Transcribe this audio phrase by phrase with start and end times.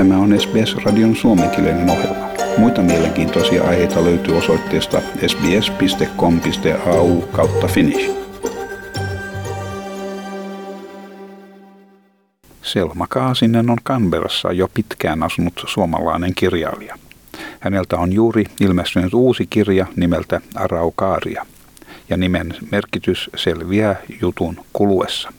[0.00, 2.28] Tämä on SBS-radion suomenkielinen ohjelma.
[2.58, 8.10] Muita mielenkiintoisia aiheita löytyy osoitteesta sbs.com.au kautta finnish.
[12.62, 16.96] Selma Kaasinen on Canberrassa jo pitkään asunut suomalainen kirjailija.
[17.60, 21.46] Häneltä on juuri ilmestynyt uusi kirja nimeltä Araukaaria,
[22.10, 25.32] ja nimen merkitys selviää jutun kuluessa.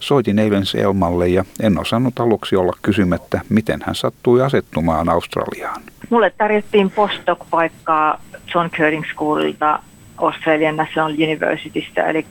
[0.00, 5.82] Soitin eilen Selmalle ja en osannut aluksi olla kysymättä, miten hän sattui asettumaan Australiaan.
[6.10, 8.20] Mulle tarjottiin postdoc-paikkaa
[8.54, 9.78] John Curtin Schoolilta
[10.16, 12.26] Australian National Universitystä, eli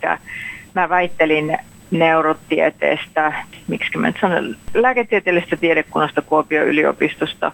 [0.73, 1.57] mä väittelin
[1.91, 3.33] neurotieteestä,
[3.67, 7.51] miksi mä sanon, lääketieteellisestä tiedekunnasta Kuopion yliopistosta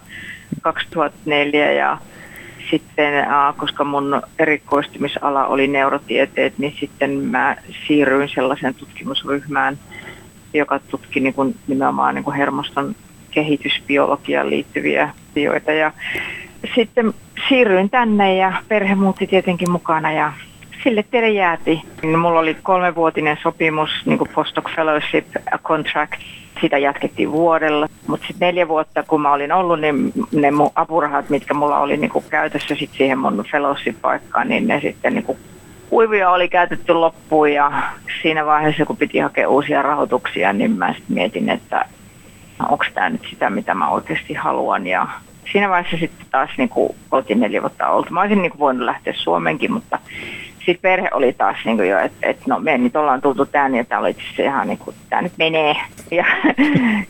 [0.62, 1.98] 2004 ja
[2.70, 3.26] sitten,
[3.56, 9.78] koska mun erikoistumisala oli neurotieteet, niin sitten mä siirryin sellaiseen tutkimusryhmään,
[10.54, 12.94] joka tutki niin kuin nimenomaan niin kuin hermoston
[13.30, 15.72] kehitysbiologiaan liittyviä asioita.
[15.72, 15.92] Ja
[16.74, 17.14] sitten
[17.48, 20.32] siirryin tänne ja perhe muutti tietenkin mukana ja
[20.84, 21.82] sille tielle jääti.
[22.02, 25.26] Mulla oli kolmevuotinen sopimus, niin kuin postdoc fellowship
[25.62, 26.20] contract,
[26.60, 27.88] sitä jatkettiin vuodella.
[28.06, 31.96] Mutta sitten neljä vuotta, kun mä olin ollut, niin ne mun apurahat, mitkä mulla oli
[31.96, 35.38] niin kuin käytössä sit siihen mun fellowship-paikkaan, niin ne sitten niin kuin
[35.92, 37.82] kuivia oli käytetty loppuun ja
[38.22, 41.84] siinä vaiheessa, kun piti hakea uusia rahoituksia, niin mä sitten mietin, että
[42.68, 44.86] onko tämä nyt sitä, mitä mä oikeasti haluan.
[44.86, 45.08] Ja
[45.52, 48.12] siinä vaiheessa sitten taas niin kuin oltiin neljä vuotta oltu.
[48.12, 49.98] Mä olisin niin kuin voinut lähteä Suomenkin, mutta
[50.56, 53.78] sitten perhe oli taas niin kuin jo, että et, no me nyt ollaan tultu tänne
[53.78, 55.76] ja tämä oli se ihan niin kuin, tämä nyt menee.
[56.10, 56.24] Ja,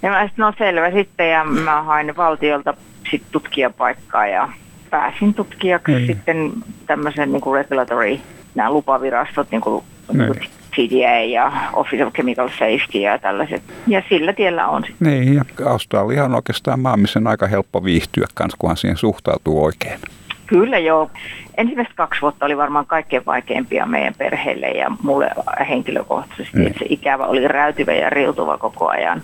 [0.03, 2.75] ja mä sitten, no selvä sitten ja mä hain valtiolta
[3.11, 4.49] sitten tutkijapaikkaa ja
[4.91, 6.07] pääsin tutkijaksi mm.
[6.07, 6.53] sitten
[6.87, 8.19] tämmöisen niin kuin regulatory,
[8.55, 10.41] nämä lupavirastot, niin kuin, niin kuin
[10.77, 13.63] CDA ja Office of Chemical Safety ja tällaiset.
[13.87, 15.09] Ja sillä tiellä on sitten.
[15.09, 19.65] Niin, ja Australia on oikeastaan maa, missä on aika helppo viihtyä kanssa, kunhan siihen suhtautuu
[19.65, 20.01] oikein.
[20.47, 21.11] Kyllä joo.
[21.57, 25.31] Ensimmäiset kaksi vuotta oli varmaan kaikkein vaikeimpia meidän perheelle ja mulle
[25.69, 26.67] henkilökohtaisesti.
[26.67, 29.23] Että se ikävä oli räytyvä ja riutuva koko ajan.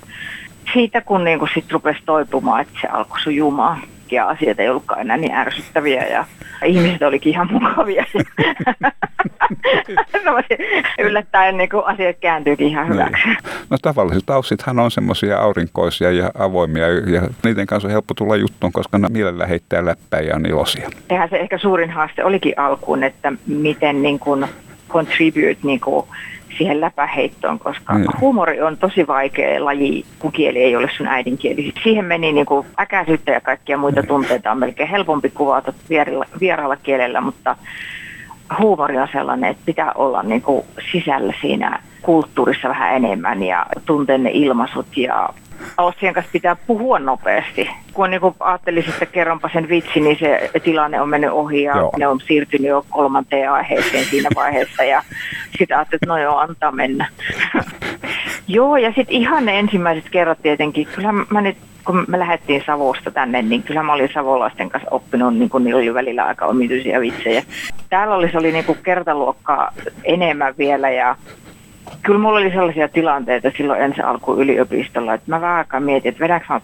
[0.73, 3.83] Siitä kun niin kun sit rupesi toipumaan, että se alkoi sujumaan
[4.13, 6.25] ja asiat ei ollutkaan enää niin ärsyttäviä ja
[6.65, 8.05] ihmiset olikin ihan mukavia.
[10.99, 12.93] yllättäen niin kuin asiat kääntyykin ihan niin.
[12.95, 13.27] hyväksi.
[13.27, 13.39] Niin.
[13.71, 18.73] No tavalliset taussithan on semmoisia aurinkoisia ja avoimia ja niiden kanssa on helppo tulla juttuun,
[18.73, 20.91] koska ne mielellä heittää läppää ja on iloisia.
[21.09, 24.47] Sehän se ehkä suurin haaste olikin alkuun, että miten niin kuin
[24.89, 26.07] contribute niin kuin
[26.59, 28.05] siihen läpäheittoon, koska mm.
[28.21, 31.73] huumori on tosi vaikea laji, kun kieli ei ole sun äidinkieli.
[31.83, 34.09] Siihen meni niin kuin äkäisyyttä ja kaikkia muita mm.
[34.09, 35.73] tunteita on melkein helpompi kuvata
[36.41, 37.57] vieraalla kielellä, mutta
[38.59, 44.19] huumori on sellainen, että pitää olla niin kuin sisällä siinä kulttuurissa vähän enemmän ja tuntea
[44.19, 45.29] ne ilmaisut ja
[45.79, 47.71] Austrian kanssa pitää puhua nopeasti.
[47.93, 51.93] Kun niin ajattelisi, että kerronpa sen vitsi, niin se tilanne on mennyt ohi ja joo.
[51.99, 54.85] ne on siirtynyt jo kolmanteen aiheeseen siinä vaiheessa.
[54.85, 55.03] Ja
[55.59, 57.09] sitä ajattelin, että no joo, antaa mennä.
[58.49, 60.89] joo, ja sitten ihan ne ensimmäiset kerrat tietenkin.
[60.95, 65.37] Kyllä mä nyt kun me lähdettiin Savosta tänne, niin kyllä mä olin savolaisten kanssa oppinut,
[65.37, 67.43] niin kun niillä oli välillä aika omituisia vitsejä.
[67.91, 69.73] Täällä oli, se oli niin kuin kertaluokkaa
[70.05, 71.17] enemmän vielä ja
[72.03, 76.21] kyllä mulla oli sellaisia tilanteita silloin ensi alku yliopistolla, että mä vähän aikaa mietin, että
[76.21, 76.61] vedänkö mä,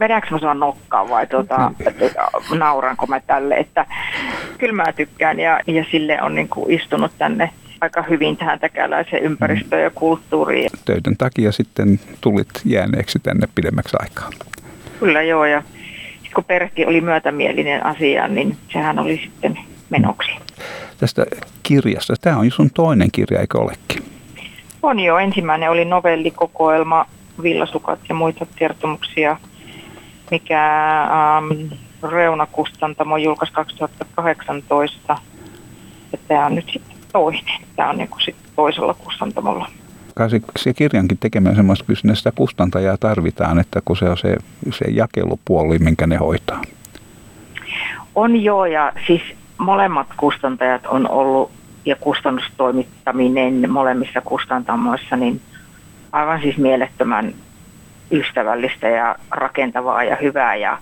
[0.00, 2.58] vedänkö mä sua nokkaan vai tuota, mm.
[2.58, 3.86] nauranko mä tälle, että
[4.58, 7.50] kyllä mä tykkään ja, ja sille on niin kuin istunut tänne
[7.80, 10.70] aika hyvin tähän täkäläiseen ympäristöön ja kulttuuriin.
[10.84, 14.30] Töiden takia sitten tulit jääneeksi tänne pidemmäksi aikaa.
[15.00, 15.62] Kyllä joo ja
[16.34, 19.58] kun perhekin oli myötämielinen asia, niin sehän oli sitten
[19.90, 20.30] menoksi.
[20.98, 21.26] Tästä
[21.62, 24.15] kirjasta, tämä on sun toinen kirja, eikö olekin?
[24.86, 25.18] On jo.
[25.18, 27.06] Ensimmäinen oli novellikokoelma,
[27.42, 29.36] Villasukat ja muita kertomuksia,
[30.30, 35.18] mikä ähm, Reuna-kustantamo julkaisi 2018.
[36.12, 37.60] Ja tämä on nyt sitten toinen.
[37.76, 39.68] Tämä on niin sitten toisella kustantamolla.
[40.14, 44.36] Kai se, kirjankin tekemään semmoista, kyllä sitä kustantajaa tarvitaan, että kun se on se,
[44.70, 46.62] se jakelupuoli, minkä ne hoitaa.
[48.14, 49.22] On joo, ja siis
[49.58, 51.50] molemmat kustantajat on ollut
[51.86, 55.40] ja kustannustoimittaminen molemmissa kustantamoissa, niin
[56.12, 57.34] aivan siis mielettömän
[58.10, 60.78] ystävällistä ja rakentavaa ja hyvää ja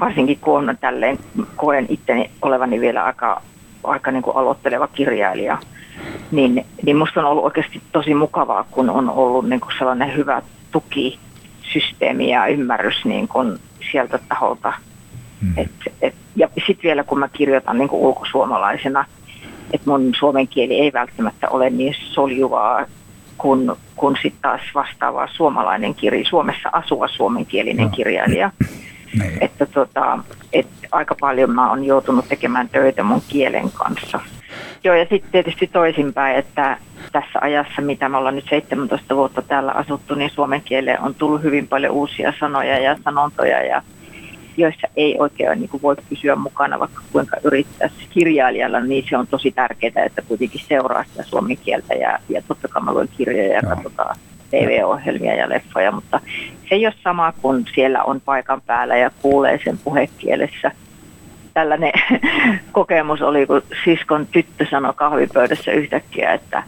[0.00, 1.18] varsinkin kun on tälleen,
[1.56, 3.42] koen itteni olevani vielä aika,
[3.84, 5.58] aika niin kuin aloitteleva kirjailija,
[6.30, 10.42] niin, niin musta on ollut oikeasti tosi mukavaa, kun on ollut niin kuin sellainen hyvä
[10.72, 13.58] tukisysteemi ja ymmärrys niin kuin
[13.92, 14.72] sieltä taholta.
[15.40, 15.52] Mm.
[15.56, 15.70] Et,
[16.02, 19.04] et, ja sitten vielä kun mä kirjoitan niin kuin ulkosuomalaisena,
[19.72, 22.84] että mun suomen kieli ei välttämättä ole niin soljuvaa
[23.38, 28.50] kuin, kun sitten taas vastaava suomalainen kirja, Suomessa asuva suomenkielinen kirjailija.
[29.18, 29.38] Niin.
[29.40, 30.18] Että tota,
[30.52, 34.20] et aika paljon mä oon joutunut tekemään töitä mun kielen kanssa.
[34.84, 36.78] Joo, ja sitten tietysti toisinpäin, että
[37.12, 41.42] tässä ajassa, mitä me ollaan nyt 17 vuotta täällä asuttu, niin suomen kieleen on tullut
[41.42, 43.82] hyvin paljon uusia sanoja ja sanontoja, ja
[44.56, 49.26] joissa ei oikein niin kuin voi pysyä mukana, vaikka kuinka yrittäisi kirjailijalla, niin se on
[49.26, 53.52] tosi tärkeää, että kuitenkin seuraa sitä suomen kieltä ja, ja totta kai mä luen kirjoja
[53.52, 53.68] ja no.
[53.68, 54.16] katsotaan
[54.50, 56.20] TV-ohjelmia ja leffoja, mutta
[56.68, 60.70] se ei ole sama kuin siellä on paikan päällä ja kuulee sen puhekielessä.
[61.54, 61.92] Tällainen
[62.72, 66.62] kokemus oli, kun siskon tyttö sanoi kahvipöydässä yhtäkkiä, että,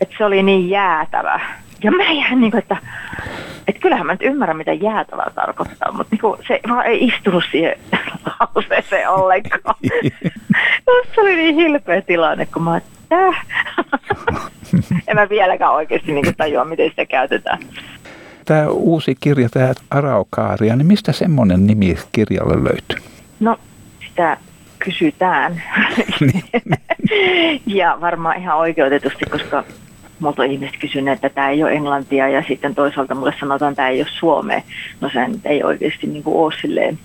[0.00, 1.40] että se oli niin jäätävä.
[1.82, 2.76] Ja mä jäin niin kuin, että,
[3.68, 7.44] että kyllähän mä nyt ymmärrän, mitä jäätävä tarkoittaa, mutta niin kuin, se vaan ei istunut
[7.50, 7.78] siihen
[8.40, 9.74] lauseeseen ollenkaan.
[11.14, 12.92] se oli niin hilpeä tilanne, kun mä että
[15.08, 17.58] en mä vieläkään oikeasti niin tajua, miten sitä käytetään.
[18.44, 22.98] Tämä uusi kirja, tämä Araukaaria, niin mistä semmoinen nimi kirjalle löytyy?
[23.40, 23.58] No,
[24.08, 24.36] sitä
[24.78, 25.62] kysytään.
[27.66, 29.64] ja varmaan ihan oikeutetusti, koska
[30.22, 33.76] multa on ihmiset kysyneet, että tämä ei ole englantia ja sitten toisaalta mulle sanotaan, että
[33.76, 34.62] tämä ei ole suomea.
[35.00, 36.98] No se ei oikeasti niin kuin ole silleen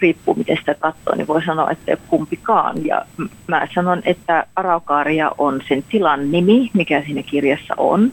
[0.00, 2.86] riippuu miten sitä katsoo, niin voi sanoa, että kumpikaan.
[2.86, 3.04] Ja
[3.46, 8.12] mä sanon, että Araukaaria on sen tilan nimi, mikä siinä kirjassa on.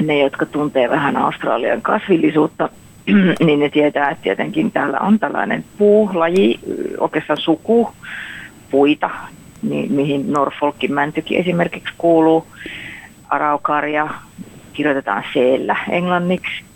[0.00, 2.68] Ne, jotka tuntee vähän Australian kasvillisuutta,
[3.46, 6.60] niin ne tietää, että tietenkin täällä on tällainen puulaji,
[6.98, 7.92] oikeastaan suku,
[8.70, 9.10] puita,
[9.62, 12.46] niin, mihin Norfolkin mäntykin esimerkiksi kuuluu.
[13.28, 14.08] Araukaria
[14.72, 16.68] kirjoitetaan seellä englanniksi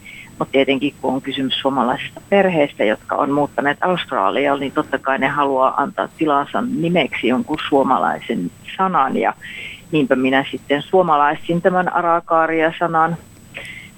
[0.43, 5.29] mutta tietenkin kun on kysymys suomalaisista perheistä, jotka on muuttaneet Australiaan, niin totta kai ne
[5.29, 9.17] haluaa antaa tilansa nimeksi jonkun suomalaisen sanan.
[9.17, 9.35] Ja
[9.93, 13.17] niinpä minä sitten suomalaisin tämän arakaaria-sanan.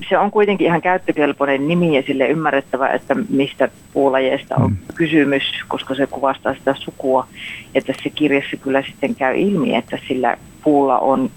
[0.08, 4.76] Se on kuitenkin ihan käyttökelpoinen nimi ja sille ymmärrettävä, että mistä puulajeista on mm.
[4.94, 7.26] kysymys, koska se kuvastaa sitä sukua.
[7.74, 11.30] Ja tässä kirjassa kyllä sitten käy ilmi, että sillä puulla on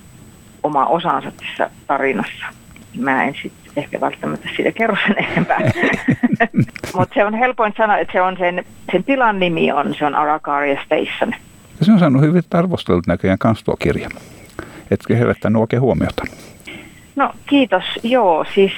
[0.64, 2.46] oma osansa tässä tarinassa.
[3.00, 5.60] Mä en sitten ehkä välttämättä siitä kerro sen enempää.
[6.98, 10.16] Mutta se on helpoin sanoa, että se on sen, sen tilan nimi on, se on
[10.16, 11.34] Arakaria Station.
[11.80, 14.10] Ja se on saanut hyvin arvostelut näköjään kans tuo kirja.
[14.92, 16.24] Etkä herättänyt oikein huomiota.
[17.16, 18.72] No kiitos, joo, siis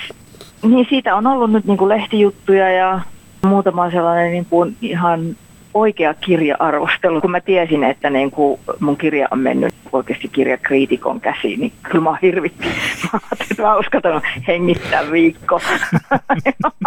[0.63, 2.99] niin siitä on ollut nyt niin kuin lehtijuttuja ja
[3.45, 5.35] muutama sellainen niin kuin ihan
[5.73, 11.59] oikea kirja-arvostelu, kun mä tiesin, että niin kuin mun kirja on mennyt oikeasti kirjakriitikon käsiin,
[11.59, 12.67] niin kyllä mä hirvitti.
[13.03, 15.61] Mä ajattelin, että mä uskaltan hengittää viikko.
[16.63, 16.81] mä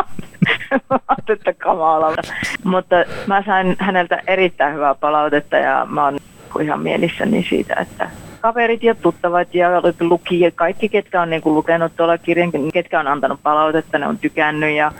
[2.19, 2.35] että.
[2.65, 2.97] Mutta
[3.27, 6.19] mä sain häneltä erittäin hyvää palautetta ja mä oon
[6.63, 9.69] ihan mielissäni siitä, että kaverit ja tuttavat ja
[10.01, 14.19] lukijat, kaikki ketkä on niin kuin lukenut tuolla kirjan, ketkä on antanut palautetta, ne on
[14.19, 14.93] tykännyt ja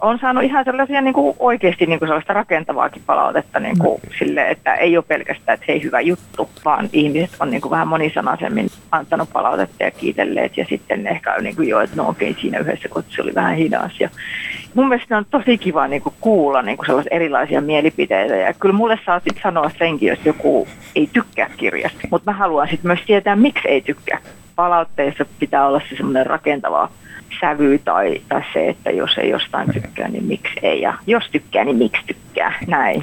[0.00, 4.10] on saanut ihan sellaisia niin kuin oikeasti niin kuin sellaista rakentavaakin palautetta niin kuin okay.
[4.18, 7.88] sille, että ei ole pelkästään, että hei hyvä juttu, vaan ihmiset on niin kuin vähän
[7.88, 12.42] monisanaisemmin antanut palautetta ja kiitelleet ja sitten ehkä niin kuin jo, että no okei okay,
[12.42, 14.00] siinä yhdessä kun se oli vähän hidas.
[14.00, 14.10] Ja
[14.74, 18.74] mun mielestä on tosi kiva niin kuin kuulla niin kuin sellaisia erilaisia mielipiteitä ja kyllä
[18.74, 23.00] mulle saa sitten sanoa senkin, jos joku ei tykkää kirjasta, mutta mä haluan sitten myös
[23.06, 24.18] tietää, miksi ei tykkää.
[24.56, 26.88] Palautteessa pitää olla se semmoinen rakentava
[27.40, 29.82] sävy tai, tai se, että jos ei jostain niin.
[29.82, 30.80] tykkää, niin miksi ei.
[30.80, 32.58] Ja jos tykkää, niin miksi tykkää.
[32.66, 33.02] Näin.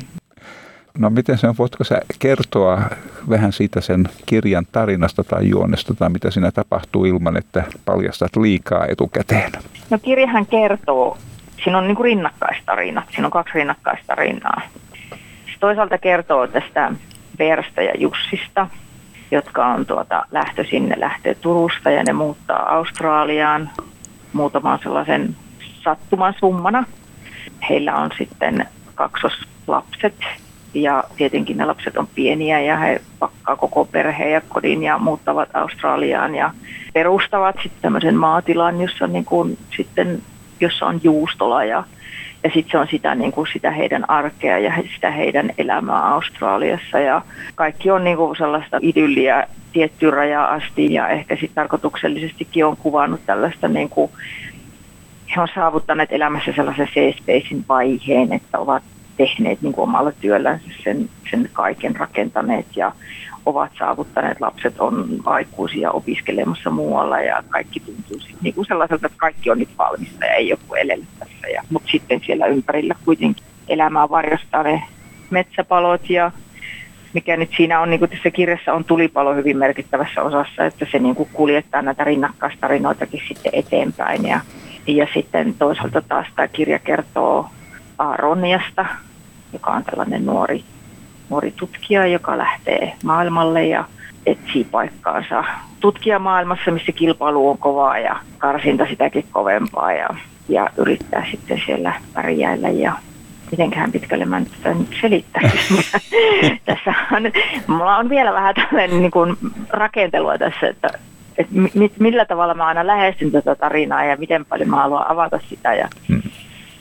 [0.98, 2.82] No miten sen, voitko sä kertoa
[3.30, 8.86] vähän siitä sen kirjan tarinasta tai juonesta tai mitä siinä tapahtuu ilman, että paljastat liikaa
[8.86, 9.51] etukäteen?
[9.89, 11.18] No kirjahan kertoo,
[11.63, 14.62] siinä on niin kuin rinnakkaistarinat, siinä on kaksi rinnakkaistarinaa.
[15.46, 16.92] Se toisaalta kertoo tästä
[17.39, 18.68] Versta ja Jussista,
[19.34, 23.70] jotka on tuota lähtöisin, ne lähtee Turusta ja ne muuttaa Australiaan
[24.34, 25.36] muutaman sellaisen
[25.84, 26.84] sattuman summana.
[27.70, 30.16] Heillä on sitten kaksoslapset
[30.74, 35.50] ja tietenkin ne lapset on pieniä ja he pakkaa koko perheen ja kodin ja muuttavat
[35.54, 36.52] Australiaan ja
[36.94, 40.22] perustavat sitten tämmöisen maatilan, jossa, niin kuin, sitten,
[40.60, 41.84] jossa on juustola ja,
[42.44, 47.00] ja sitten se on sitä, niin kuin, sitä heidän arkea ja sitä heidän elämää Australiassa.
[47.00, 47.22] Ja
[47.56, 53.22] kaikki on niin kuin sellaista idylliä tiettyyn rajaan asti ja ehkä sitten tarkoituksellisestikin on kuvannut
[53.26, 54.12] tällaista niin kuin,
[55.36, 58.84] he on saavuttaneet elämässä sellaisen C-Spacein vaiheen, että ovat
[59.17, 62.91] tehneet niin kuin omalla työllänsä sen, sen kaiken rakentaneet ja
[63.46, 69.51] ovat saavuttaneet, lapset on aikuisia opiskelemassa muualla ja kaikki tuntuu niin kuin sellaiselta, että kaikki
[69.51, 71.48] on nyt valmista ja ei joku elellä tässä.
[71.48, 74.84] Ja, mutta sitten siellä ympärillä kuitenkin elämää varjostaa ne
[75.29, 76.32] metsäpalot ja
[77.13, 81.00] mikä nyt siinä on, niin kuin tässä kirjassa on tulipalo hyvin merkittävässä osassa, että se
[81.00, 84.27] niin kuin kuljettaa näitä rinnakkaistarinoitakin sitten eteenpäin.
[84.27, 84.39] Ja,
[84.88, 87.50] ja sitten toisaalta taas tämä kirja kertoo
[87.98, 88.86] Aroniasta,
[89.54, 90.64] joka on tällainen nuori,
[91.30, 93.86] nuori tutkija, joka lähtee maailmalle ja
[94.26, 95.44] etsii paikkaansa
[95.80, 100.10] tutkijamaailmassa, missä kilpailu on kovaa ja karsinta sitäkin kovempaa ja,
[100.50, 102.94] ja yrittää sitten siellä pärjäillä ja
[103.52, 105.78] mitenköhän pitkälle mä nyt sitä nyt selittäisin.
[106.66, 107.24] tässä on,
[107.68, 109.38] mulla on vielä vähän tällainen niin kuin
[109.70, 110.90] rakentelua tässä, että,
[111.38, 111.54] että
[112.00, 115.74] millä tavalla mä aina lähestyn tätä tarinaa ja miten paljon mä haluan avata sitä.
[115.74, 116.22] Ja, hmm.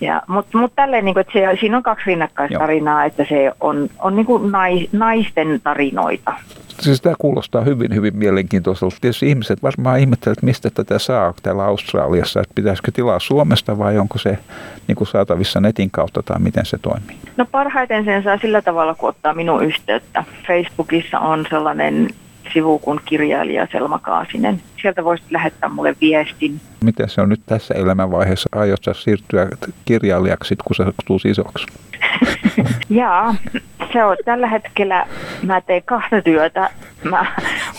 [0.02, 3.06] Ja, mutta mut tälleen, niin kuin, että se, siinä on kaksi rinnakkaistarinaa, Joo.
[3.06, 6.32] että se on, on niin kuin nais, naisten tarinoita.
[6.80, 8.97] Siis tämä kuulostaa hyvin, hyvin mielenkiintoiselta.
[9.00, 13.99] Tietysti ihmiset varmaan ihmettelevät, että mistä tätä saa täällä Australiassa, että pitäisikö tilaa Suomesta vai
[13.99, 14.38] onko se
[14.88, 17.16] niin kuin saatavissa netin kautta tai miten se toimii?
[17.37, 20.25] No parhaiten sen saa sillä tavalla, kun ottaa minun yhteyttä.
[20.47, 22.09] Facebookissa on sellainen
[22.52, 24.61] sivu kuin kirjailija Selma Kaasinen.
[24.82, 26.61] Sieltä voisit lähettää mulle viestin.
[26.84, 28.49] Miten se on nyt tässä elämänvaiheessa?
[28.52, 29.49] Aiotko siirtyä
[29.84, 31.66] kirjailijaksi, kun se tulet isoksi?
[32.90, 33.34] Jaa,
[33.92, 35.06] se on tällä hetkellä,
[35.42, 36.70] mä teen kahta työtä.
[37.04, 37.26] Mä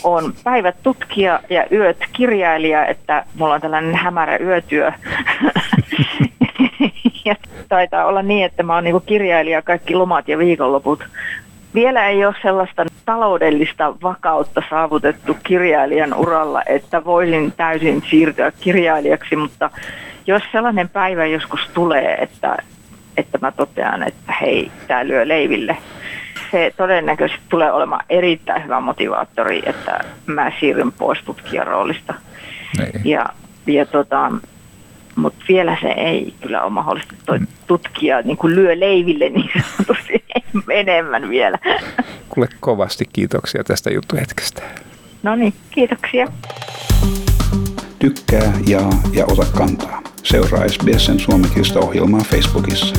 [0.03, 4.91] oon päivät tutkija ja yöt kirjailija, että mulla on tällainen hämärä yötyö.
[7.25, 7.35] ja
[7.69, 11.03] taitaa olla niin, että mä oon niinku kirjailija kaikki lomat ja viikonloput
[11.73, 19.69] vielä ei ole sellaista taloudellista vakautta saavutettu kirjailijan uralla, että voisin täysin siirtyä kirjailijaksi, mutta
[20.27, 22.57] jos sellainen päivä joskus tulee, että,
[23.17, 25.77] että mä totean, että hei, tämä lyö leiville,
[26.51, 32.13] se todennäköisesti tulee olemaan erittäin hyvä motivaattori, että mä siirryn pois tutkijan roolista.
[32.77, 33.01] Niin.
[33.03, 33.25] Ja,
[33.67, 34.31] ja tota,
[35.15, 37.47] mutta vielä se ei kyllä ole mahdollista toi mm.
[37.67, 40.22] tutkija niin kuin lyö leiville niin sanotusti
[40.69, 41.57] enemmän vielä.
[42.29, 44.61] Kuule kovasti kiitoksia tästä juttuhetkestä.
[45.23, 46.27] No niin, kiitoksia.
[47.99, 50.01] Tykkää, jaa ja ota kantaa.
[50.23, 52.95] Seuraa SBSn suomenkielistä ohjelmaa Facebookissa.